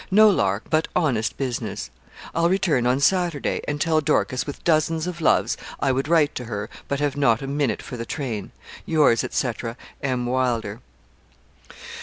No 0.09 0.29
lark, 0.31 0.63
but 0.71 0.87
honest 0.95 1.37
business. 1.37 1.91
I'll 2.33 2.49
return 2.49 2.87
on 2.87 2.99
Saturday; 2.99 3.61
and 3.67 3.79
tell 3.79 4.01
Dorcas, 4.01 4.47
with 4.47 4.63
dozens 4.63 5.05
of 5.05 5.21
loves, 5.21 5.57
I 5.79 5.91
would 5.91 6.07
write 6.07 6.33
to 6.37 6.45
her, 6.45 6.71
but 6.87 6.99
have 6.99 7.15
not 7.15 7.43
a 7.43 7.47
minute 7.47 7.83
for 7.83 7.97
the 7.97 8.03
train. 8.07 8.49
'Yours, 8.87 9.23
&c. 9.29 9.51
'M. 10.01 10.25
WYLDER.' 10.25 10.81